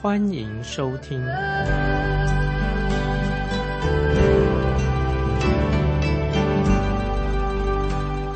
[0.00, 1.20] 欢迎收听。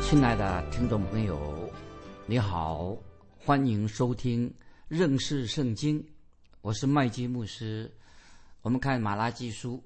[0.01, 1.71] 亲爱的听众朋友，
[2.25, 2.97] 你好，
[3.37, 4.53] 欢迎收听
[4.89, 6.05] 认识圣经。
[6.59, 7.89] 我是麦基牧师。
[8.61, 9.81] 我们看马拉基书，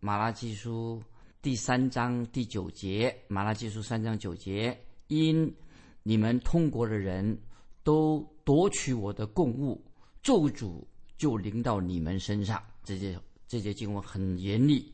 [0.00, 1.00] 马拉基书
[1.40, 5.54] 第三章第九节，马拉基书三章九节，因
[6.02, 7.40] 你们通国的人
[7.84, 9.80] 都夺取我的供物，
[10.24, 10.84] 咒诅
[11.20, 12.60] 就临到你们身上。
[12.82, 13.14] 这些
[13.46, 14.90] 这些经文很严厉。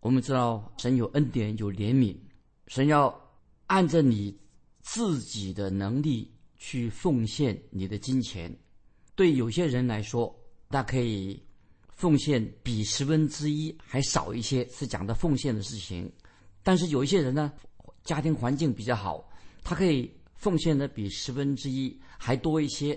[0.00, 2.16] 我们知道神有恩典，有怜悯，
[2.68, 3.14] 神要。
[3.68, 4.32] 按着你
[4.80, 8.48] 自己的能力去奉献你的金钱，
[9.16, 10.32] 对有些人来说，
[10.70, 11.42] 他可以
[11.88, 16.08] 奉献比十分之一还少一些，是讲的奉献的事情。
[16.62, 17.52] 但是有一些人呢，
[18.04, 19.28] 家庭环境比较好，
[19.64, 22.96] 他可以奉献的比十分之一还多一些。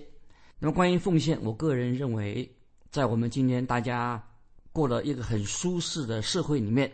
[0.60, 2.48] 那么关于奉献，我个人认为，
[2.92, 4.22] 在我们今天大家
[4.72, 6.92] 过了一个很舒适的社会里面，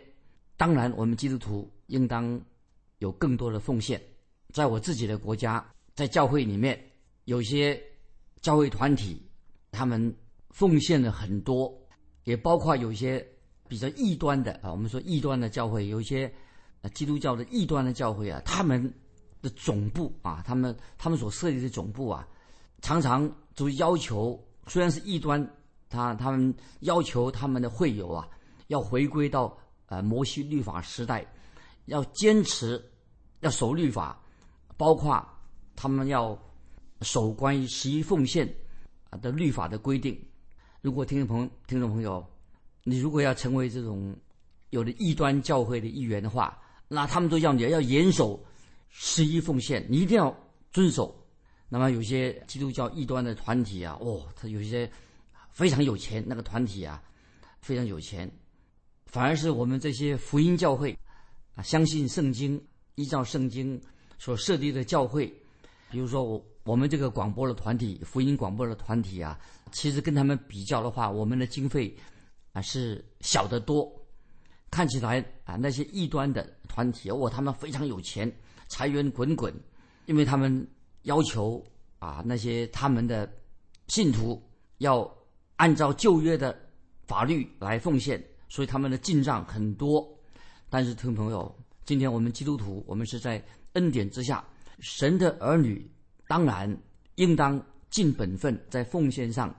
[0.56, 2.40] 当然我们基督徒应当。
[3.00, 4.02] 有更多的奉献，
[4.54, 5.62] 在我自己的国家，
[5.94, 6.82] 在教会里面，
[7.26, 7.78] 有些
[8.40, 9.20] 教会团体，
[9.70, 10.16] 他们
[10.48, 11.70] 奉献了很多，
[12.24, 13.22] 也包括有一些
[13.68, 16.32] 比较异端的啊，我们说异端的教会，有一些
[16.94, 18.90] 基督教的异端的教会啊，他们
[19.42, 22.26] 的总部啊，他们他们所设立的总部啊，
[22.80, 25.46] 常常都要求，虽然是异端，
[25.96, 28.28] 他他们要求他们的会友啊，
[28.66, 31.26] 要回归到呃摩西律法时代。
[31.86, 32.84] 要坚持，
[33.42, 34.20] 要守律法，
[34.76, 35.24] 包括
[35.76, 36.36] 他们要
[37.02, 38.52] 守关于十一奉献
[39.08, 40.20] 啊的律法的规定。
[40.80, 42.26] 如果听众朋听众朋友，
[42.82, 44.12] 你如果要成为这种
[44.70, 48.44] 有的异端教会的一员的话，那他们都要你要严守
[48.88, 50.36] 十一奉献，你一定要
[50.72, 51.16] 遵守。
[51.68, 54.90] 那么有些基督教异端的团体啊，哦，他有些
[55.56, 57.02] 非常有钱，那个团体啊
[57.62, 58.30] 非常有钱，
[59.06, 60.94] 反而是我们这些福音教会。
[61.54, 62.62] 啊，相信圣经，
[62.96, 63.80] 依照圣经
[64.18, 65.26] 所设立的教会，
[65.90, 69.40] 比如说我我们这个广播的团体，福音广播的团体啊，
[69.72, 71.96] 其实跟他们比较的话，我们的经费
[72.52, 73.90] 啊是小得多。
[74.70, 78.30] 看起来啊，那些异端的团体，哦，他们非常有钱，
[78.68, 79.50] 财源滚滚，
[80.04, 80.68] 因为他们
[81.04, 81.64] 要求
[81.98, 83.32] 啊那些他们的
[83.88, 84.46] 信徒
[84.76, 85.10] 要
[85.56, 86.56] 按照旧约的
[87.06, 90.06] 法律来奉献，所以他们的进账很多。
[90.68, 93.42] 但是，听朋友，今天我们基督徒，我们是在
[93.74, 94.44] 恩典之下，
[94.80, 95.88] 神的儿女，
[96.26, 96.76] 当然
[97.14, 99.54] 应当尽本分，在奉献上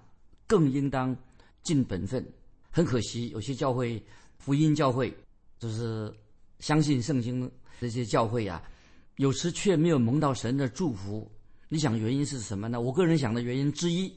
[0.46, 1.16] 更应当
[1.64, 2.24] 尽本分。
[2.70, 4.04] 很可惜，有些教会，
[4.38, 5.12] 福音教会，
[5.58, 6.14] 就是
[6.60, 7.50] 相信圣经
[7.80, 8.62] 这些教会啊，
[9.16, 11.30] 有时却没有蒙到神的祝福。
[11.70, 12.80] 你想原因是什么呢？
[12.80, 14.14] 我个人想的原因之一，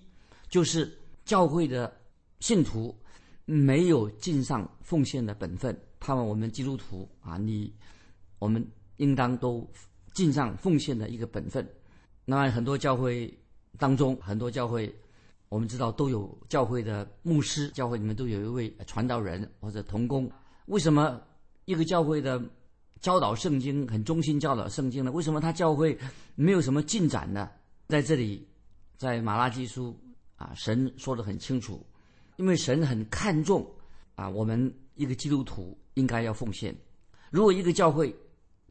[0.50, 0.92] 就是
[1.24, 1.92] 教会的
[2.40, 2.96] 信徒
[3.44, 5.78] 没有尽上奉献的本分。
[5.98, 7.72] 盼望我们基督徒啊，你
[8.38, 8.66] 我们
[8.96, 9.70] 应当都
[10.14, 11.66] 尽上奉献的一个本分。
[12.24, 13.32] 那么很多教会
[13.78, 14.94] 当中，很多教会
[15.48, 20.30] 我们知道都有教会的牧师，教会里面都有一位传道人或者童工。
[20.66, 21.20] 为什么
[21.66, 22.42] 一个教会的
[23.00, 25.12] 教导圣经很忠心教导圣经呢？
[25.12, 25.98] 为什么他教会
[26.34, 27.50] 没有什么进展呢？
[27.88, 28.48] 在这里，
[28.96, 29.98] 在马拉基书
[30.40, 31.86] 啊，神说的很清楚，
[32.36, 33.70] 因为神很看重
[34.16, 35.78] 啊我们一个基督徒。
[35.94, 36.74] 应该要奉献。
[37.30, 38.14] 如果一个教会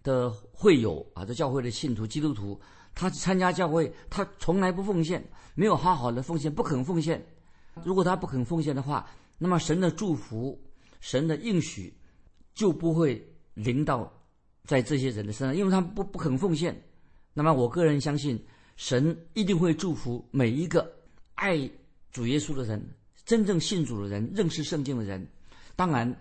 [0.01, 2.59] 的会友啊，这教会的信徒、基督徒，
[2.95, 5.23] 他参加教会，他从来不奉献，
[5.53, 7.23] 没有好好的奉献，不肯奉献。
[7.83, 9.07] 如果他不肯奉献的话，
[9.37, 10.59] 那么神的祝福、
[11.01, 11.93] 神的应许
[12.55, 13.21] 就不会
[13.53, 14.11] 临到
[14.63, 16.81] 在这些人的身上，因为他不不肯奉献。
[17.33, 18.43] 那么我个人相信，
[18.77, 20.89] 神一定会祝福每一个
[21.39, 21.69] 爱
[22.11, 22.79] 主耶稣的人、
[23.25, 25.27] 真正信主的人、认识圣经的人。
[25.75, 26.15] 当然。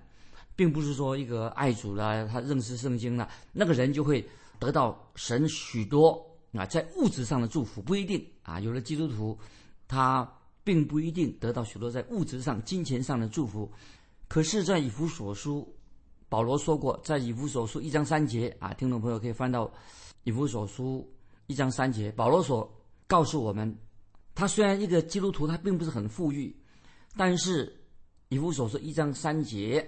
[0.58, 4.28] 并不是说一个爱主的，他认识圣经了，那个人就会
[4.58, 6.20] 得到神许多
[6.52, 8.58] 啊，在物质上的祝福不一定啊。
[8.58, 9.38] 有的基督徒，
[9.86, 10.28] 他
[10.64, 13.70] 并不一定得到许多在物质上、金钱上的祝福。
[14.26, 15.72] 可是，在以弗所书，
[16.28, 19.72] 保罗说过，在以弗所书一章三节啊，听众朋友可以翻到
[20.24, 21.08] 以弗所书
[21.46, 22.68] 一章三节，保罗所
[23.06, 23.72] 告诉我们，
[24.38, 26.54] 他虽然一个基督徒，他并不是很富裕，
[27.16, 27.76] 但是
[28.28, 29.84] 以弗所说一章三节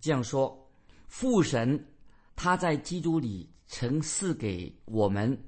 [0.00, 0.68] 这样说：
[1.06, 1.80] 父神
[2.34, 5.40] 他在基督里曾赐给我们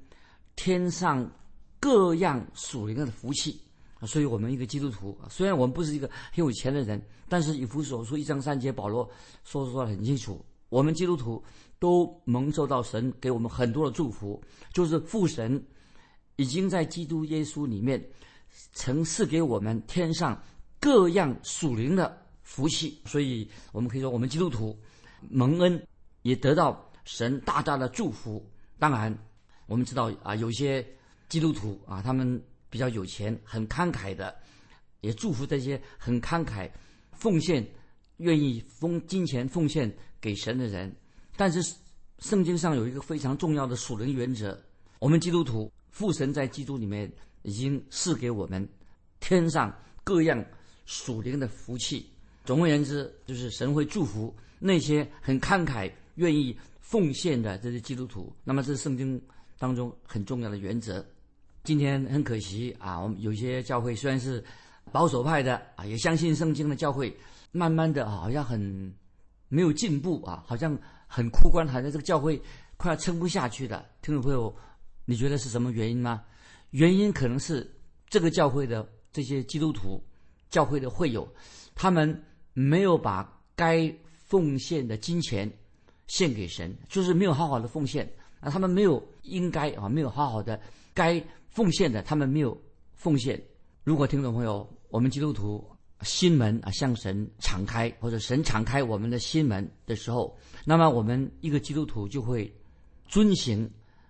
[0.55, 1.29] 天上
[1.77, 3.61] 各样属灵的福气。
[4.03, 9.09] 所以，我们一个基督徒，虽然我们不是一个很有钱的人，但是以弗所书一章三节，保罗
[9.43, 11.43] 说说的很清楚，我们基督徒
[11.79, 14.41] 都蒙受到神给我们很多的祝福，
[14.71, 15.61] 就是父神
[16.37, 18.01] 已经在基督耶稣里面
[18.73, 20.41] 曾赐给我们天上
[20.79, 23.01] 各样属灵的福气。
[23.05, 24.77] 所以，我们可以说，我们基督徒
[25.29, 25.87] 蒙恩
[26.21, 28.45] 也得到神大大的祝福。
[28.79, 29.17] 当然，
[29.65, 30.85] 我们知道啊，有些
[31.29, 32.41] 基督徒啊，他们。
[32.69, 34.35] 比较有钱、很慷慨的，
[34.99, 36.69] 也祝福这些很慷慨、
[37.13, 37.65] 奉献、
[38.17, 39.89] 愿意奉金钱奉献
[40.19, 40.93] 给神的人。
[41.37, 41.63] 但是，
[42.19, 44.61] 圣经上有一个非常重要的属灵原则：
[44.99, 47.09] 我们基督徒父神在基督里面
[47.47, 48.67] 已经赐给我们
[49.21, 49.73] 天上
[50.03, 50.43] 各样
[50.85, 52.05] 属灵的福气。
[52.43, 58.35] 总而言之，就是神会祝福那些很慷慨、愿意奉献的这些基督徒。
[58.43, 59.21] 那么，这是圣经
[59.57, 61.03] 当中很重要的原则。
[61.63, 64.43] 今天很可惜啊，我们有些教会虽然是
[64.91, 67.15] 保守派的啊，也相信圣经的教会，
[67.53, 68.93] 慢慢的好像很
[69.47, 70.77] 没有进步啊，好像
[71.07, 72.41] 很枯干，好像这个教会
[72.75, 73.85] 快要撑不下去了。
[74.01, 74.53] 听众朋友，
[75.05, 76.21] 你觉得是什么原因吗？
[76.71, 77.69] 原因可能是
[78.09, 80.01] 这个教会的这些基督徒、
[80.49, 81.27] 教会的会友，
[81.75, 82.23] 他们
[82.53, 85.51] 没有把该奉献的金钱
[86.07, 90.59] 献给神，就是没有好好的奉献啊，他们没有应该啊，没有好好的
[90.93, 91.23] 该。
[91.49, 92.55] 奉献的，他们没有
[92.93, 93.41] 奉献。
[93.83, 95.67] 如果听众朋友，我们基督徒
[96.03, 102.53] 心门啊向神敞开，或者神敞开我们的心门的时候，那么我们一个基督徒就会
[103.07, 103.67] 遵行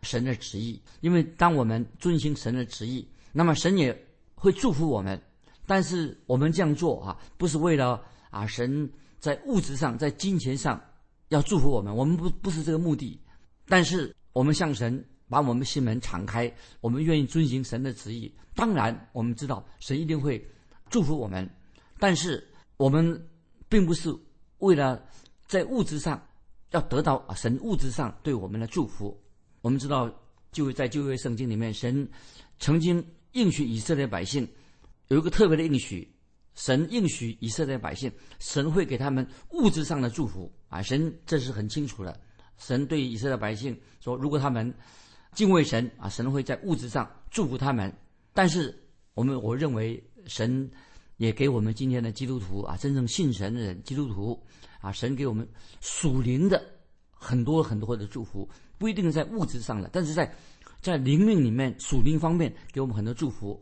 [0.08, 0.82] 神的旨意。
[1.02, 3.94] 因为当我们遵行神的旨意，那么神也
[4.36, 5.22] 会祝福我们。
[5.66, 8.90] 但是我们这样做啊，不是为了啊神
[9.20, 10.82] 在物质上、在金钱上
[11.28, 13.20] 要祝福我们，我们不不是这个目的。
[13.68, 15.06] 但是我们向神。
[15.30, 16.50] 把我们心门敞开，
[16.80, 18.34] 我们愿意遵行神的旨意。
[18.56, 20.42] 当然，我们知道神一定会
[20.90, 21.46] 祝福我们，
[22.00, 23.28] 但是我们
[23.68, 24.10] 并不是
[24.60, 25.04] 为了
[25.46, 26.26] 在物质上
[26.72, 29.22] 要得到神物质上对我们的祝福。
[29.68, 30.10] 我们知道，
[30.54, 32.08] 就在旧约圣经里面，神
[32.58, 34.48] 曾经应许以色列百姓
[35.10, 36.10] 有一个特别的应许，
[36.56, 38.10] 神应许以色列百姓，
[38.40, 40.82] 神会给他们物质上的祝福啊！
[40.82, 42.18] 神这是很清楚的，
[42.58, 44.74] 神对以色列百姓说，如果他们
[45.34, 47.94] 敬畏神啊，神会在物质上祝福他们。
[48.34, 48.74] 但是
[49.16, 50.72] 我们我认为神
[51.18, 54.42] 也给我们今天的基督徒啊，真正信神的人，基督徒
[54.80, 55.46] 啊，神给我们
[55.82, 56.66] 属灵的
[57.18, 58.48] 很多很多的祝福，
[58.78, 60.34] 不一定在物质上的，但是在
[60.82, 63.60] 在灵命里面属灵方面给我们很多祝福。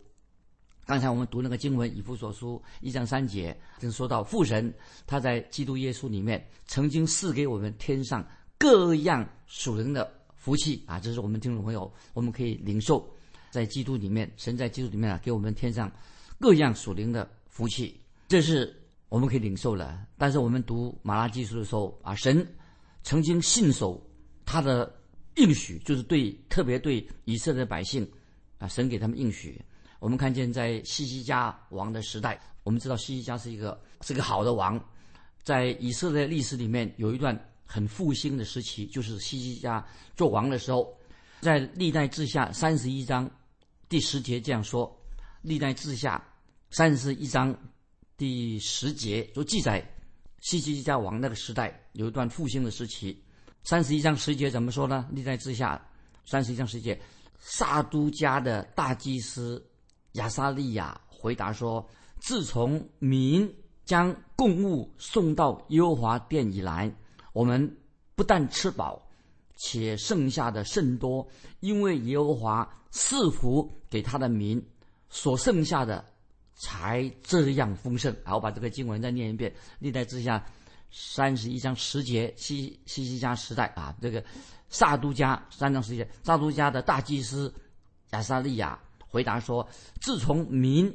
[0.86, 4.74] 刚才我们读那个经文，以弗所书一章三节，就说到父神
[5.08, 8.24] 他在基督耶稣里面曾经赐给我们天上
[8.58, 10.12] 各样属灵的。
[10.36, 13.04] 福气啊，这是我们听众朋友，我们可以领受，
[13.50, 15.92] 在基督里面，神在基督里面啊，给我们天上
[16.40, 18.72] 各样属灵的福气，这是
[19.10, 20.06] 我们可以领受了。
[20.20, 22.48] 但是我们读马拉基书的时候啊，神
[23.06, 24.06] 曾经信守
[24.46, 24.94] 他的
[25.36, 28.06] 应许，就是对特别对以色列百姓
[28.58, 29.64] 啊，神给他们应许。
[30.00, 34.78] 我们看见在西西家王的时代，我们知道西西家是一个是个好的王，
[35.44, 37.34] 在以色列历史里面有一段。
[37.68, 39.84] 很复兴的时期，就是西西家
[40.16, 40.96] 做王的时候，
[41.42, 43.28] 在历代志下三十一章
[43.90, 44.96] 第十节这样说：
[45.42, 46.24] 历代志下
[46.70, 47.58] 三十一章
[48.18, 49.84] 第十节就记载
[50.46, 53.20] 西西家王那个时代有一段复兴的时期。
[53.64, 55.08] 三十一章十节怎么说呢？
[55.10, 55.84] 历代之下
[56.24, 57.02] 三十一章十节，
[57.40, 59.66] 撒都家的大祭司
[60.12, 61.84] 亚撒利亚回答说：
[62.20, 63.52] 自从民
[63.86, 66.94] 将供物送到耶和华殿以来。
[67.34, 67.78] 我们
[68.14, 69.02] 不但吃饱，
[69.56, 71.28] 且剩下的甚多，
[71.60, 74.64] 因为耶和华赐福给他的民，
[75.10, 76.06] 所剩下的
[76.56, 78.16] 才这样丰盛。
[78.24, 80.44] 好，我把这个经文再念一遍：历代之下
[80.92, 84.24] 三十一章十节，西西西家时代啊，这个
[84.70, 87.54] 萨都家三章十节，萨都家的大祭司
[88.12, 89.68] 亚撒利亚回答说：
[90.02, 90.92] 自从民。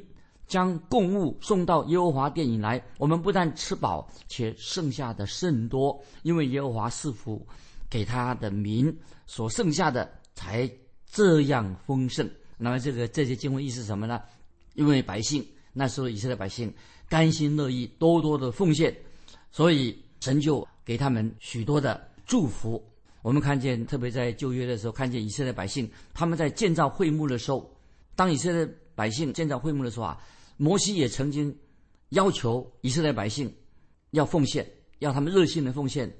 [0.47, 7.47] 将供物送到耶和华殿以来，我们不但吃饱，且剩下的甚多，因为耶和华赐福
[7.89, 8.93] 给他的民，
[9.25, 10.69] 所剩下的才
[11.09, 12.29] 这样丰盛。
[12.57, 14.21] 那么，这个这些经文意思什么呢？
[14.73, 16.73] 因为百姓那时候以色列百姓
[17.07, 18.95] 甘心乐意多多的奉献，
[19.51, 22.83] 所以神就给他们许多的祝福。
[23.21, 27.71] 我们看见，特别在旧约的时候，看见以色列百姓他们在建造会幕的时候，
[28.15, 30.19] 当以色列百姓建造会幕的时候啊。
[30.57, 31.57] 摩西也曾经
[32.09, 33.51] 要求以色列百姓
[34.11, 36.11] 要奉献，要他们热心的奉献。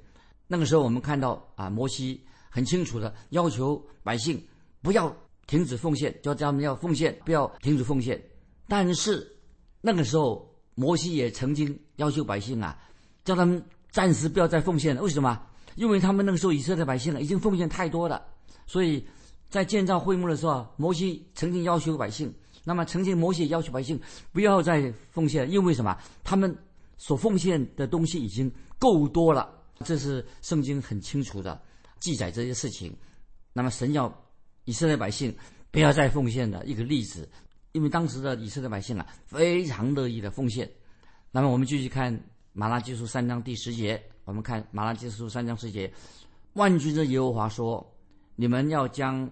[0.48, 4.44] 那个时候，我们看到啊，摩西很清楚的要求百姓
[4.80, 5.14] 不要
[5.46, 8.20] 停止奉献，叫他们要奉献，不要停止奉献。
[8.68, 9.36] 但是
[9.80, 12.78] 那个时候，摩西也曾经要求百姓啊，
[13.24, 15.02] 叫他们暂时不要再奉献了。
[15.02, 15.40] 为什么？
[15.74, 18.22] 因为他们那个时候以色列百姓啊，已经奉献太多了，
[18.66, 19.06] 所以
[19.48, 22.32] 在建造会幕的时候，摩西曾经要求百姓，
[22.64, 24.00] 那么曾经摩西要求百姓
[24.32, 25.96] 不要再奉献，因为什么？
[26.22, 26.54] 他们
[26.98, 29.58] 所奉献的东西已经够多了。
[29.84, 31.60] 这是圣经很清楚的
[31.98, 32.94] 记载这些事情。
[33.52, 34.12] 那么神要
[34.64, 35.34] 以色列百姓
[35.70, 37.28] 不要再奉献的一个例子，
[37.72, 40.70] 因为当时的以色列百姓啊非常乐意的奉献。
[41.30, 42.18] 那么我们继续看
[42.52, 45.92] 马拉基书三章第十节，我们看马拉基书三章十节，
[46.54, 47.84] 万军之耶和华说
[48.36, 49.30] ：“你们要将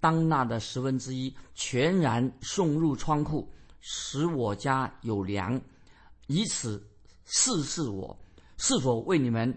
[0.00, 5.60] 当纳的十分之一全然送入仓库，使我家有粮，
[6.26, 6.82] 以此
[7.24, 8.18] 试试我
[8.56, 9.56] 是否为你们。”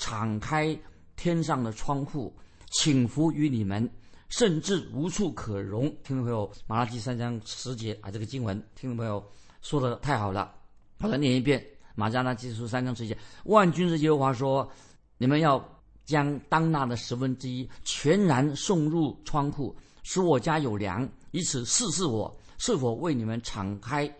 [0.00, 0.78] 敞开
[1.16, 2.32] 天上的窗户，
[2.70, 3.90] 请福于你们，
[4.28, 5.84] 甚至无处可容。
[6.04, 9.24] 听众朋友，马拉基三章十节啊，这个经文，听众朋友
[9.62, 10.54] 说的太好了。
[11.00, 14.70] 我再念一遍，马加拉基书三章十节，万军之耶和华说：
[15.16, 15.62] 你们要
[16.04, 24.12] 将当纳的十分之一全然送入仓库，使我家有粮，以此试试我是否为你们敞开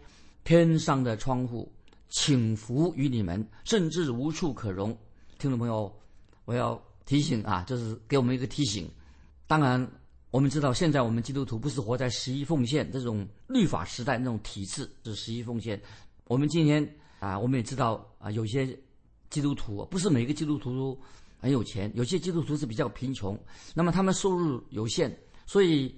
[0.44, 1.70] 天上的窗户，
[2.08, 4.96] 请福于你们，甚至无处可容。
[5.38, 5.94] 听众朋友，
[6.46, 8.90] 我要提醒啊，就是给我们一个提醒。
[9.46, 9.90] 当然，
[10.30, 15.80] 我们知道现在我们基督徒不是活在十一奉献这种律法时代那种体制，是十一奉献。
[16.24, 16.86] 我们今天
[17.18, 18.78] 啊，我们也知道啊，有些
[19.30, 21.00] 基督徒不是每个基督徒都
[21.38, 23.38] 很有钱，有些基督徒是比较贫穷，
[23.74, 25.16] 那么他们收入有限，
[25.46, 25.94] 所以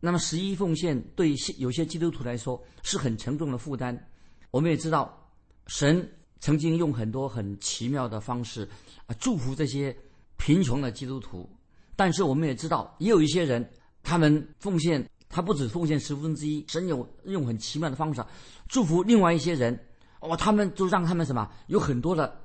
[0.00, 4.08] 那么十一奉献对有些基督徒来说是很沉重的负担。
[4.50, 5.30] 我们也知道
[5.66, 6.08] 神。
[6.40, 8.68] 曾经用很多很奇妙的方式
[9.06, 9.96] 啊祝福这些
[10.36, 11.48] 贫穷的基督徒，
[11.96, 13.68] 但是我们也知道，也有一些人，
[14.02, 18.24] 他们奉献，他不止奉献十分之一，神有用很奇妙的方式
[18.68, 19.78] 祝福另外一些人，
[20.20, 22.40] 哦，他们就让他们什么有很多的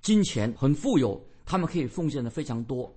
[0.00, 2.94] 金钱，很富有，他们可以奉献的非常多，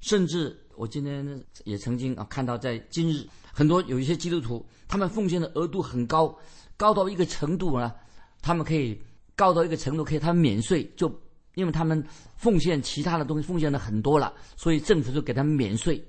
[0.00, 6.36] 甚至我今天也曾经啊看到，在今日很多有一些基督徒，他们奉献的额度很高，
[6.76, 7.92] 高到一个程度呢，
[8.40, 9.00] 他们可以。
[9.38, 11.14] 高到一个程度，可以他们免税，就
[11.56, 12.04] 因为他们
[12.36, 16.02] 奉献其他的东西奉献的很多了，所以政府就给他们免税。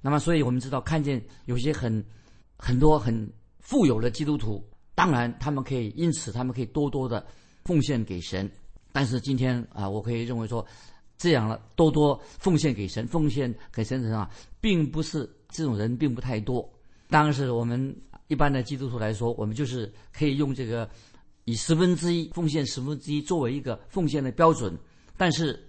[0.00, 2.02] 那么，所以我们知道，看见有些很
[2.56, 7.26] 很多很富有的基督徒，当然他们可以因此他们可以多多的
[7.64, 8.48] 奉献给神。
[8.92, 10.64] 但是今天啊，我可以认为说，
[11.18, 16.72] 这样了多多奉献给神，奉献给神的人啊，并不是这种人并不太多。
[17.10, 17.92] 当然是我们
[18.28, 20.88] 一般的基督徒来说，我们就是可以用这个。
[21.44, 24.76] 以十分之一奉献十分之一作为一个奉献的标准，
[25.16, 25.62] 但是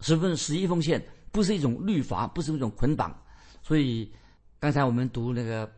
[0.00, 3.16] 十分十一奉献不是一种律法，不是一种捆绑。
[3.62, 4.12] 所以
[4.60, 5.70] 刚才我们读那个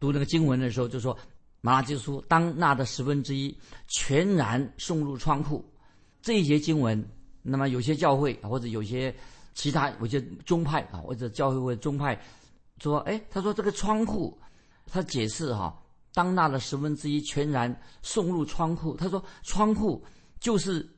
[0.00, 1.16] 读那个经文的时候，就说
[1.60, 3.54] 马拉基书当纳的十分之一
[3.88, 5.64] 全然送入仓库。
[6.22, 7.06] 这一节经文，
[7.42, 9.14] 那么有些教会或者有些
[9.52, 12.18] 其他有些宗派啊，或者教会或者宗派
[12.78, 14.38] 说，哎，他说这个仓库，
[14.86, 15.78] 他解释哈。
[16.14, 18.96] 当纳的十分之一全然送入仓库。
[18.96, 20.02] 他说，仓库
[20.38, 20.88] 就是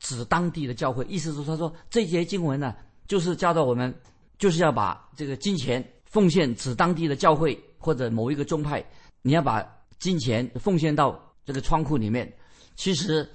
[0.00, 1.06] 指当地的教会。
[1.08, 2.74] 意思是，他说这节经文呢，
[3.06, 3.94] 就是教导我们，
[4.36, 8.84] 就是要把这个金钱奉献指当地的教会或者某一个宗派。
[9.22, 9.64] 你要把
[10.00, 12.30] 金钱奉献到这个仓库里面。
[12.74, 13.26] 其实，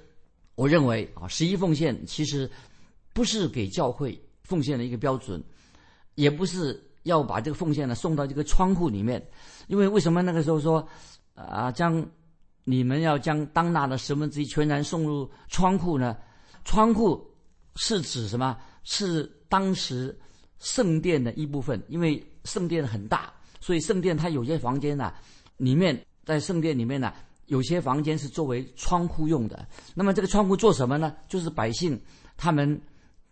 [0.55, 2.51] 我认为啊，十一奉献其实
[3.13, 5.41] 不是给教会奉献的一个标准，
[6.15, 9.25] 也不是要把这个奉献呢送到这个仓库里面。
[9.67, 10.86] 因为为什么那个时候说？
[11.48, 12.05] 啊，将
[12.65, 16.17] 你们要将当纳的十分之一全然送入仓库呢？
[16.65, 17.25] 仓库
[17.77, 18.58] 是指什么？
[18.84, 20.17] 是当时
[20.60, 25.13] 圣殿的一部分，因为圣殿很大，所以圣殿它有些房间呢，
[25.58, 27.13] 里面在圣殿里面呢，
[27.46, 29.65] 有些房间是作为仓库用的。
[29.96, 31.15] 那么这个仓库做什么呢？
[31.27, 32.00] 就是百姓
[32.36, 32.79] 他们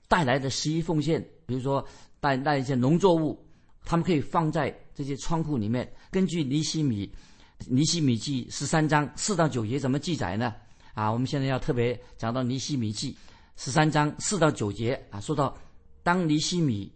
[0.07, 1.85] 带来的十一奉献，比如说
[2.19, 3.37] 带带一些农作物，
[3.83, 5.91] 他们可以放在这些仓库里面。
[6.09, 7.11] 根据尼西米。
[7.65, 10.53] 尼西米记十三章四到九节怎么记载呢？
[10.93, 13.17] 啊，我们现在要特别讲到尼西米记
[13.55, 15.55] 十三章四到九节啊，说到
[16.03, 16.91] 当尼西米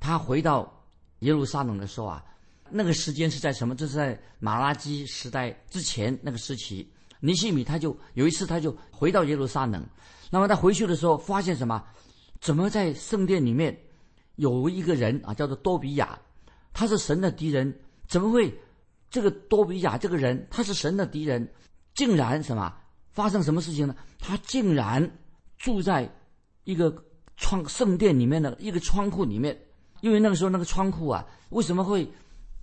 [0.00, 0.72] 他回到
[1.20, 2.24] 耶路撒冷的时候啊，
[2.70, 3.74] 那个时间是在什么？
[3.74, 6.88] 这是在马拉基时代之前那个时期。
[7.20, 9.84] 尼西米他就有一次他就回到耶路撒冷，
[10.30, 11.82] 那么他回去的时候发现什么？
[12.40, 13.76] 怎么在圣殿里面
[14.36, 16.18] 有一个人啊，叫做多比亚，
[16.72, 17.74] 他是神的敌人，
[18.06, 18.52] 怎么会？
[19.14, 21.48] 这个多比亚这个人，他是神的敌人，
[21.94, 22.74] 竟然什么
[23.12, 23.94] 发生什么事情呢？
[24.18, 25.08] 他竟然
[25.56, 26.12] 住在
[26.64, 26.92] 一个
[27.36, 29.56] 窗圣殿里面的一个仓库里面，
[30.00, 32.10] 因为那个时候那个仓库啊，为什么会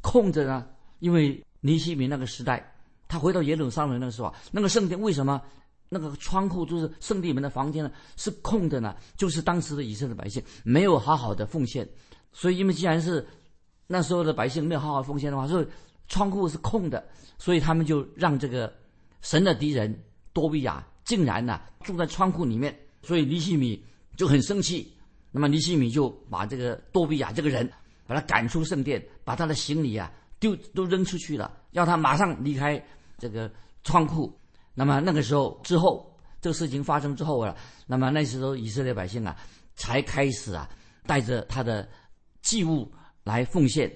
[0.01, 0.67] 空着呢？
[0.99, 2.75] 因为尼西米那个时代，
[3.07, 5.41] 他回到耶路撒冷那个时候，那个圣殿为什么
[5.87, 8.93] 那个仓库就是圣地里面的房间呢是空的呢？
[9.15, 11.87] 就是当时的以色列百姓没有好好的奉献，
[12.33, 13.25] 所以因为既然是
[13.87, 15.67] 那时候的百姓没有好好奉献的话，所以
[16.11, 18.71] 仓库是空的，所以他们就让这个
[19.21, 19.97] 神的敌人
[20.33, 23.81] 多比亚竟然呢住在仓库里面，所以尼西米
[24.17, 24.93] 就很生气。
[25.31, 27.71] 那么尼西米就把这个多比亚这个人
[28.05, 32.83] 把他赶出圣殿，把他的行李啊丢都扔出去了，要他马上离开
[33.17, 33.49] 这个
[33.85, 34.37] 仓库。
[34.73, 37.55] 那么那个时候之后，这个事情发生之后啊，
[37.87, 39.37] 那么那时候以色列百姓啊
[39.77, 40.69] 才开始啊
[41.05, 41.87] 带着他的
[42.41, 42.91] 祭物
[43.23, 43.89] 来奉献，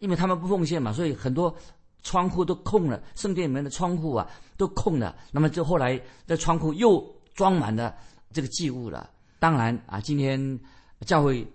[0.00, 1.54] 因为他们不奉献嘛，所以很多
[2.02, 4.26] 仓库都空了，圣殿里面的仓库啊
[4.56, 5.14] 都空了。
[5.30, 7.94] 那么就后来这仓库又装满了
[8.32, 9.08] 这个祭物了。
[9.38, 10.58] 当然啊，今天
[11.06, 11.46] 教会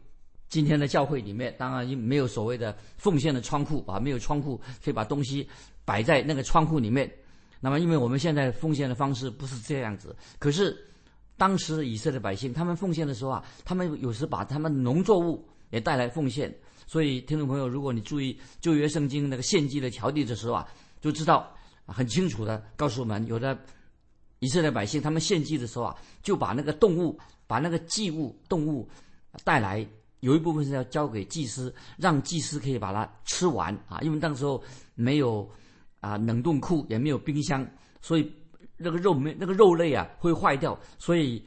[0.48, 5.48] 今天的教会里面，当然没有所谓的奉献的仓库啊，没有仓库可以把东西
[5.84, 7.12] 摆在那个仓库里面。
[7.60, 10.78] 那么，因为我们现在奉献的方式不是这样子，可是
[11.36, 16.56] 当时以色列百姓他们奉献的时候啊，他们有时把他们农作物也带来奉献。
[16.86, 20.68] 所以，听众朋友，如果你注意旧约圣经那个献祭的条例的时候啊，
[21.02, 21.52] 就知道
[21.86, 23.58] 很清楚的告诉我们，有的
[24.40, 27.18] 以色列百姓他们献祭的时候啊，就把那个动物。
[27.48, 28.90] 把那个祭物动物
[29.44, 29.88] 带来，
[30.22, 34.00] 有一部分是要交给祭司，让祭司可以把它吃完啊。
[34.02, 34.60] 因为那时候
[34.96, 35.48] 没有
[36.00, 37.64] 啊冷冻库，也没有冰箱，
[38.02, 38.34] 所以
[38.78, 41.46] 那个肉没那个肉类啊会坏掉，所以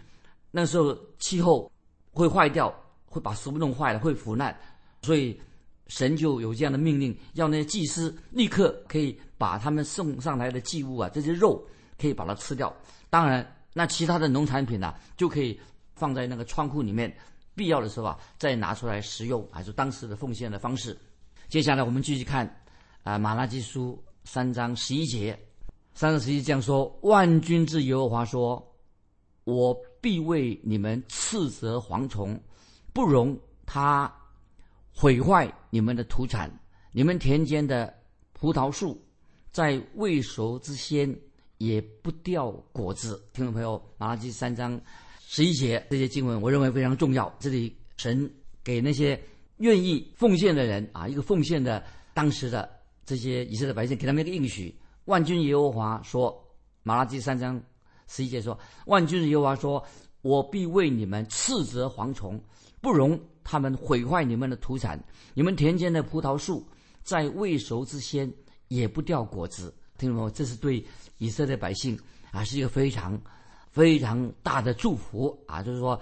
[0.52, 1.68] 那时候气候
[2.12, 2.72] 会坏掉，
[3.06, 4.56] 会把食物弄坏了，会腐烂。
[5.02, 5.40] 所以
[5.86, 11.66] 神就有这样的命令，要那些祭司立刻可以把他们送上来的祭物啊，这些肉
[11.98, 12.74] 可以把它吃掉。
[13.10, 15.58] 当然，那其他的农产品呢，就可以。
[15.98, 17.12] 放在那个仓库里面，
[17.56, 20.96] 必要的时候啊，再拿出来食用，还是当时的奉献的方式。
[21.48, 22.46] 接下来我们继续看，
[23.02, 25.36] 啊，《马拉基书》三章十一节，
[25.94, 28.64] 三章十一这样说：“万军之耶和华说，
[29.42, 32.40] 我必为你们斥责蝗虫，
[32.92, 34.08] 不容它
[35.00, 36.50] 毁坏你们的土产，
[36.90, 37.94] 你们田间的
[38.32, 39.00] 葡萄树，
[39.52, 41.16] 在未熟之先
[41.58, 44.80] 也不掉果子。”听众朋友，《马拉基三章。
[45.20, 47.32] 十一节这些经文，我认为非常重要。
[47.38, 48.28] 这里神
[48.64, 49.22] 给那些
[49.58, 52.68] 愿意奉献的人啊，一个奉献的当时的
[53.04, 54.76] 这些以色列百姓，给他们一个应许。
[55.04, 56.36] 万军耶和华说
[56.82, 57.62] ：“马拉基三章
[58.08, 59.86] 十一节说，万军耶和华说，
[60.28, 62.38] 我必为你们斥责蝗虫，
[62.80, 65.02] 不容他们毁坏你们的土产。
[65.32, 66.66] 你们田间的葡萄树，
[67.02, 68.30] 在未熟之先
[68.68, 69.74] 也不掉果子。
[69.96, 70.32] 听懂吗？
[70.34, 70.84] 这是对
[71.16, 71.98] 以色列百姓
[72.30, 73.18] 啊，是一个非常。”
[73.70, 75.62] 非常大的祝福啊！
[75.62, 76.00] 就是说，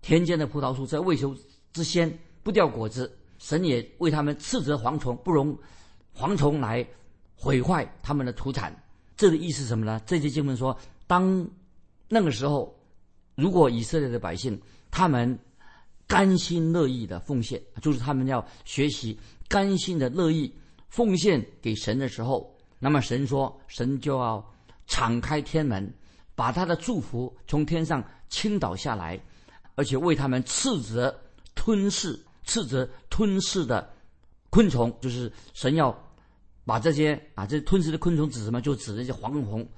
[0.00, 1.36] 田间的葡萄树在未熟
[1.72, 2.10] 之先
[2.42, 5.56] 不掉果子，神也为他们斥责蝗虫，不容
[6.16, 6.84] 蝗虫来
[7.36, 8.74] 毁坏他们的土产。
[9.14, 10.00] 这个意思什么呢？
[10.04, 11.46] 这节经文说，当
[12.08, 12.74] 那个时候，
[13.42, 15.36] 如果以色列的百姓他们
[16.06, 20.54] 甘心乐意的奉献，就是他们要学习甘心的乐意
[20.88, 24.42] 奉献给神的时候，那么神说，神就要
[24.86, 25.92] 敞开天门。
[26.34, 29.20] 把他的祝福从天上倾倒下来，
[29.74, 31.14] 而且为他们斥责
[31.54, 33.92] 吞噬、斥责吞噬的
[34.48, 35.94] 昆虫，就是神要
[36.64, 38.62] 把这些啊，这吞噬的昆虫指什么？
[38.62, 39.68] 就指那些蝗虫，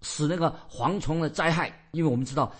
[0.00, 1.88] 使那个蝗虫的灾害。
[1.90, 2.54] 因为我们知道，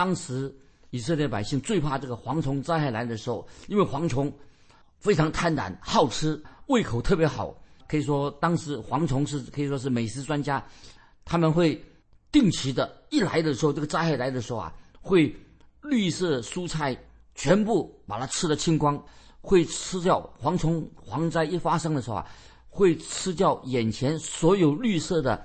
[0.00, 0.50] 当时
[0.88, 4.32] 以色列百姓最怕这个蝗虫灾害来的时候，因为蝗虫
[4.98, 7.54] 非常贪婪、好吃，胃口特别好，
[7.86, 10.64] 可以说当时蝗虫是可以说是美食专家，
[11.26, 11.78] 他们会。
[12.32, 15.34] 定期的，一来的时候，这个灾害来的时候啊，会
[15.82, 16.96] 绿色蔬菜
[17.34, 19.04] 全部把它吃的清光，
[19.40, 22.26] 会吃掉蝗虫蝗灾一发生的时候啊，
[22.68, 25.44] 会吃掉眼前所有绿色的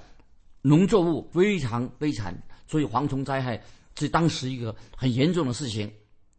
[0.62, 2.40] 农作物，非常悲惨。
[2.68, 3.60] 所以蝗虫灾害
[3.98, 5.92] 是当时一个很严重的事情。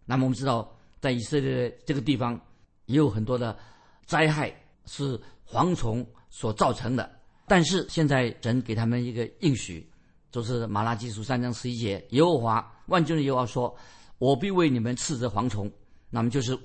[0.04, 2.40] 那么我们知道，在以色列这个地方
[2.86, 3.56] 也有很多的
[4.04, 4.54] 灾害
[4.86, 7.10] 是蝗虫所造成的，
[7.46, 9.88] 但是现在神给他们一个应许。
[10.32, 13.74] 就是马拉基书三章十一节，耶和华万军的耶和华说
[14.18, 15.70] ：“我必为你们斥责蝗虫。”
[16.10, 16.58] 那么就是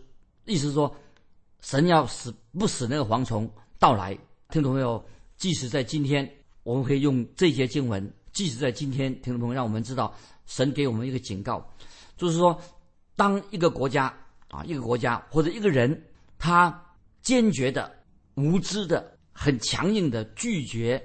[0.44, 0.94] 意思说，
[1.62, 3.50] 神要使不使那个蝗虫
[3.80, 4.18] 到来。
[4.50, 5.02] 听众朋友，
[5.38, 6.30] 即使在今天，
[6.64, 10.14] 我们可以用这些经文，即使在今天，听众朋友，让我们知道
[10.54, 11.66] 神给我们一个警告，
[12.18, 12.62] 就是说，
[13.16, 14.14] 当一个国家
[14.50, 15.98] 啊，一个国家或者一个人，
[16.38, 16.78] 他
[17.22, 17.90] 坚决的、
[18.36, 21.02] 无知的、很强硬的拒绝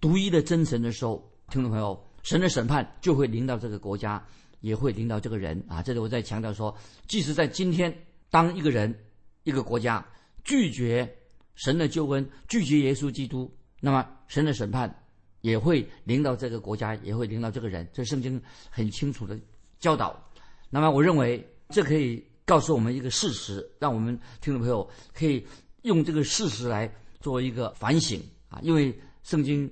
[0.00, 1.22] 独一的真神的时候。
[1.50, 4.24] 听众朋友，神的审判就会临到这个国家，
[4.60, 5.82] 也会领导这个人啊。
[5.82, 6.74] 这里我在强调说，
[7.06, 7.94] 即使在今天，
[8.30, 8.98] 当一个人、
[9.42, 10.02] 一个国家
[10.44, 11.14] 拒绝
[11.56, 15.04] 神的救恩，拒绝耶稣基督，那么神的审判
[15.48, 17.88] 也会领导这个国家，也会领导这个人。
[17.92, 19.38] 这圣经很清楚的
[19.78, 20.14] 教导。
[20.70, 25.46] 那么，我认为这可以告诉我们一个事实，让我们听众朋友可以
[25.82, 28.60] 用这个事实来做一个反省啊。
[28.62, 29.70] 因为圣经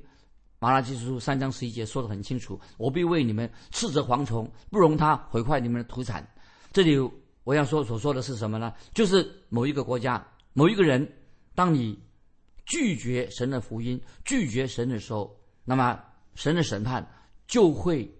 [0.59, 6.27] 马拉基书三章十一节说的很清楚：“我必为你们斥责蝗虫，不容它毁坏你们的土产。”
[6.73, 6.97] 这里
[7.45, 8.73] 我要说所说的是什么呢？
[8.93, 11.07] 就是某一个国家、某一个人，
[11.55, 11.99] 当你
[12.65, 16.03] 拒绝神的福音、拒绝神的时候，那么
[16.35, 17.07] 神的审判
[17.47, 18.11] 就会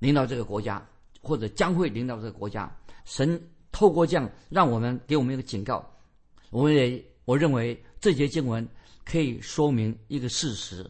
[0.00, 0.84] 领导这个国家。
[1.20, 2.72] 或者将会领导这个国家，
[3.04, 3.38] 神
[3.72, 5.84] 透过这样让我们给我们一个警告。
[6.48, 8.66] 我们也我认为这节经文
[9.04, 10.88] 可以说明一个事实，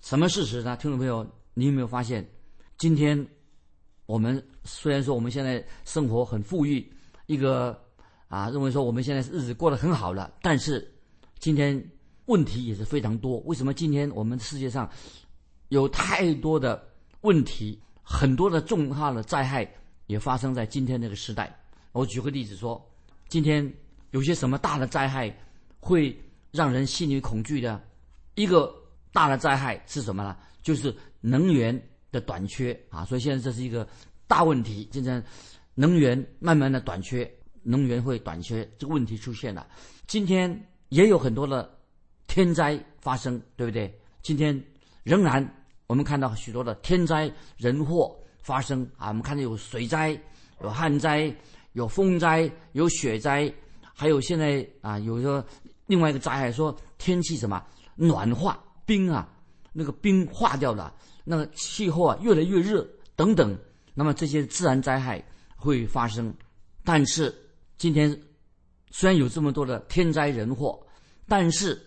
[0.00, 0.76] 什么事实呢？
[0.76, 2.28] 听众朋友，你有没有发现，
[2.76, 3.26] 今天
[4.06, 6.92] 我们虽然说我们现在生活很富裕，
[7.26, 7.80] 一个
[8.26, 10.92] 啊认为说我们现在日子过得很好了，但是
[11.38, 11.82] 今天
[12.26, 13.38] 问题也是非常多。
[13.40, 14.90] 为什么今天我们世界上
[15.68, 16.86] 有太多的
[17.22, 17.80] 问题？
[18.02, 19.66] 很多的重大的灾害
[20.06, 21.58] 也发生在今天这个时代。
[21.92, 22.82] 我举个例子说，
[23.28, 23.72] 今天
[24.10, 25.34] 有些什么大的灾害
[25.80, 26.14] 会
[26.50, 27.82] 让人心里恐惧的？
[28.34, 28.74] 一个
[29.12, 30.36] 大的灾害是什么呢？
[30.62, 33.04] 就是能源的短缺啊！
[33.04, 33.88] 所以现在这是一个
[34.26, 34.88] 大问题。
[34.92, 35.22] 现在
[35.74, 37.30] 能源慢慢的短缺，
[37.62, 39.66] 能源会短缺，这个问题出现了。
[40.06, 41.73] 今天也有很多的
[42.26, 43.92] 天灾发生，对不对？
[44.22, 44.62] 今天
[45.02, 45.48] 仍然。
[45.86, 49.08] 我们看到许多的天灾人祸发生啊！
[49.08, 50.18] 我们看到有水灾、
[50.62, 51.32] 有旱灾、
[51.74, 53.52] 有风灾、有雪灾，
[53.92, 55.44] 还有现在啊，有一个
[55.86, 57.62] 另外一个灾害，说天气什么
[57.96, 59.28] 暖化，冰啊，
[59.74, 62.84] 那个冰化掉了，那个气候啊越来越热
[63.14, 63.56] 等等。
[63.92, 65.22] 那么这些自然灾害
[65.54, 66.34] 会发生，
[66.82, 67.32] 但是
[67.76, 68.10] 今天
[68.90, 70.82] 虽然有这么多的天灾人祸，
[71.28, 71.78] 但是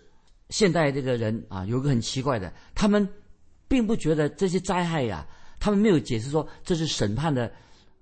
[0.50, 3.08] 现代这个人啊，有个很奇怪的，他们。
[3.70, 5.26] 并不觉得这些灾害呀，
[5.60, 7.52] 他们没有解释说这是审判的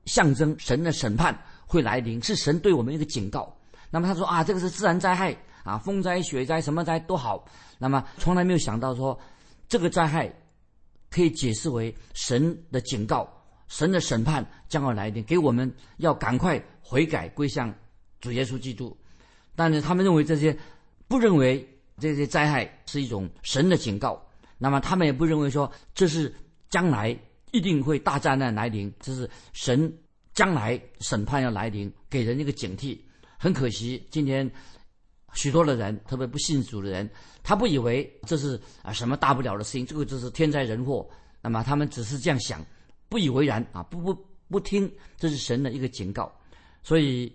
[0.05, 3.53] 象征，神的审判会来临，是神对我们一个警告。
[3.91, 7.45] 那么他说啊，这个是自然灾害啊，风灾、雪灾什么灾都好。
[7.79, 9.19] 那么从来没有想到说，
[9.69, 10.33] 这个灾害
[11.11, 13.29] 可以解释为神的警告，
[13.67, 17.75] 神的审判将要来临，给我们要赶快悔改归向
[18.21, 18.97] 主耶稣基督。
[19.57, 20.57] 但是他们认为这些
[21.09, 24.21] 不认为这些灾害是一种神的警告。
[24.59, 26.35] 那么他们也不认为说这是
[26.71, 27.17] 将来
[27.53, 29.93] 一定会大灾难来临，这是神
[30.35, 32.99] 将来审判要来临，给人一个警惕。
[33.39, 34.51] 很可惜，今天
[35.35, 37.09] 许多的人，特别不信主的人，
[37.43, 41.09] 他不以为这是啊什么大不了的事情，这个就是天灾人祸。
[41.43, 42.65] 那么他们只是这样想，
[43.09, 46.33] 不以为然啊，不不不听，这是神的一个警告。
[46.83, 47.31] 所以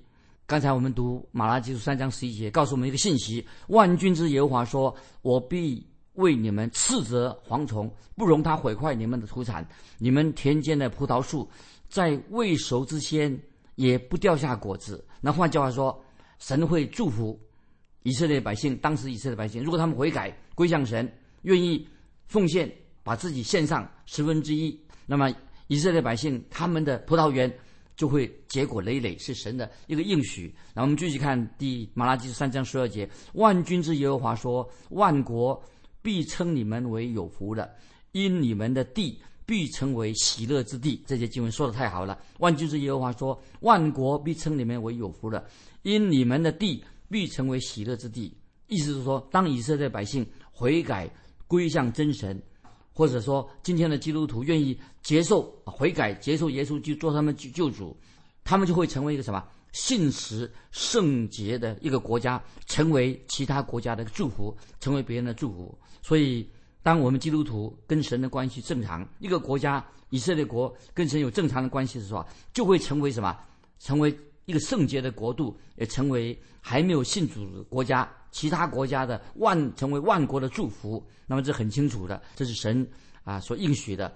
[0.52, 5.82] 刚才我们读马拉基书三章十一节，告诉我们一个信息：万军之耶和华说：“我必。”
[6.16, 9.66] 为你们斥责蝗虫，不容它毁坏你们的土产。
[9.98, 11.50] 你们田间的葡萄树，
[11.88, 13.40] 在未熟之前
[13.76, 15.02] 也不掉下果子。
[15.22, 15.98] 那换句话说，
[16.38, 17.40] 神会祝福
[18.04, 18.76] 以色列百姓。
[18.80, 21.10] 当时以色列百姓，如果他们悔改归向神，
[21.44, 21.88] 愿意
[22.26, 22.70] 奉献，
[23.04, 25.34] 把自己献上十分之一，那么
[25.68, 27.50] 以色列百姓他们的葡萄园
[28.02, 30.52] 就会结果累累，是神的一个应许。
[30.74, 35.64] 然后我们继续看第马拉基三章十二节：万军之耶和华说，万国。
[36.04, 37.76] 必称你们为有福的，
[38.14, 41.00] 因你们的地必成为喜乐之地。
[41.06, 42.20] 这些经文说的太好了。
[42.40, 45.46] 万军之耶和华说：“万国必称你们为有福的，
[45.84, 48.36] 因你们的地必成为喜乐之地。”
[48.66, 51.08] 意思是说，当以色列百姓悔改
[51.46, 52.42] 归向真神，
[53.02, 57.98] 或者说今天的基督徒愿意接受悔改、接受耶稣就做他们救救主，
[58.44, 59.44] 他们就会成为一个什么？
[59.72, 65.76] 信实圣洁的一个国家，成为其他国家的祝福，成为别人的祝福。
[66.04, 66.48] 所以，
[66.84, 73.36] 当我们基督徒跟神的关系正常，一个国家以色列国跟神有正常的关系的时候，就会成为什么？
[73.80, 81.06] 成为一个圣洁的国度，也成为还没有信主的国家，其他国家的万成为万国的祝福。
[81.28, 82.90] 那么这很清楚的，这是神
[83.24, 84.12] 啊所应许的。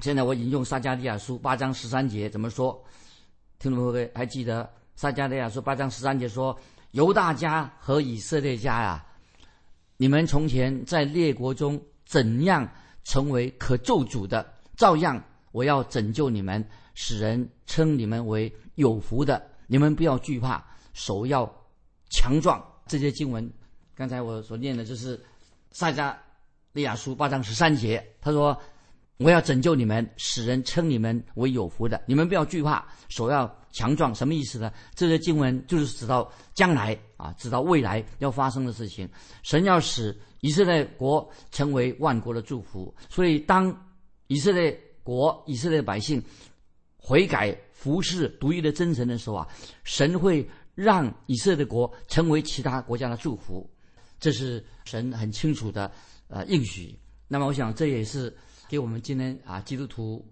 [0.00, 2.82] 现在我引用撒迦利亚书八章十三节怎么说？
[3.58, 6.58] 听众各位还记得撒迦利亚书八章十三节说
[6.92, 9.04] ：“犹大家和以色列家呀，
[9.98, 12.66] 你们从前在列国中怎样
[13.04, 15.22] 成为可咒诅的，照样
[15.52, 19.50] 我要拯救你们，使人称你们为有福的。
[19.66, 21.50] 你们不要惧怕，手要
[22.08, 23.48] 强壮。”这些经文，
[23.94, 25.18] 刚才我所念的就是
[25.70, 26.12] 撒迦
[26.72, 28.04] 利亚书八章十三节。
[28.20, 28.60] 他说
[29.18, 32.02] ：“我要拯救你们，使人称你们为有福的。
[32.04, 34.12] 你们不要惧怕，手要强壮。
[34.12, 34.72] 什么意思呢？
[34.92, 39.08] 这些经文就是指到将来啊，指到未来要发生的事情。
[39.44, 42.92] 神要使以色列国成为万国的祝福。
[43.08, 43.72] 所以，当
[44.26, 46.20] 以色列国、以色列百姓
[46.96, 49.48] 悔改、服侍独一的真神的时候啊，
[49.84, 53.68] 神会让以色列国成为其他国家的祝福。
[54.18, 55.90] 这是神很清楚的
[56.28, 56.94] 呃应许。
[57.26, 58.34] 那么，我想这也是
[58.68, 60.22] 给我们今天啊基督徒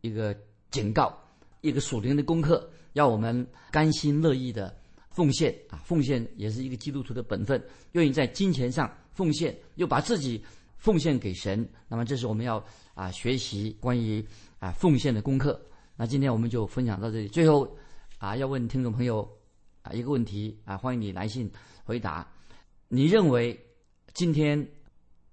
[0.00, 0.34] 一个
[0.70, 1.14] 警告，
[1.60, 4.74] 一个属灵的功课，要我们甘心乐意的
[5.10, 10.42] 奉献啊，奉献也是一个基督徒的本分，愿意在金钱上奉献，又把自己
[10.78, 11.68] 奉献给神。
[11.86, 14.24] 那么，这是我们要啊学习关于
[14.58, 15.60] 啊奉献的功课。
[15.96, 17.28] 那今天我们就分享到这里。
[17.28, 17.76] 最后
[18.18, 19.28] 啊，要问听众朋友
[19.84, 21.48] 啊一个问题啊，欢迎你来信
[21.84, 22.26] 回答。
[22.88, 23.58] 你认为
[24.14, 24.66] 今天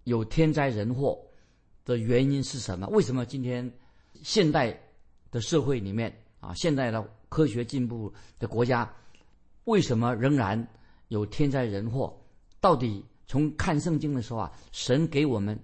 [0.04, 1.18] 有天灾人祸
[1.86, 2.86] 的原因是什么？
[2.88, 3.72] 为什么今天
[4.22, 4.78] 现代
[5.32, 8.94] 的社会里面啊，现代的科学进步的国家，
[9.64, 10.68] 为什么仍然
[11.08, 12.14] 有天灾人祸？
[12.60, 15.58] 到底从看圣经的时候啊，神给我们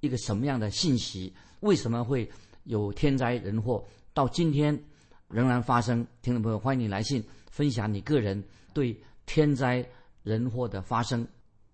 [0.00, 1.30] 一个什么样的信息？
[1.60, 2.26] 为什么会
[2.64, 3.86] 有天灾人祸？
[4.14, 4.82] 到今天
[5.28, 6.06] 仍然发生？
[6.22, 7.22] 听众朋友，欢迎你来信
[7.60, 8.42] 分享你个人
[8.72, 9.86] 对天灾
[10.22, 11.28] 人祸的发生。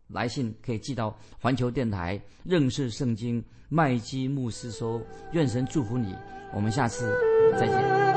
[0.09, 6.13] 来信可以寄到环球电台认识圣经麦基牧师收，愿神祝福你，
[6.53, 7.17] 我们下次
[7.53, 8.16] 再见。